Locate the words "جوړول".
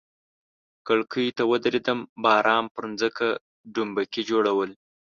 4.29-4.69